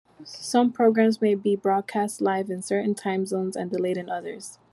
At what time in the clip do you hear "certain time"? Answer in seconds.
2.63-3.27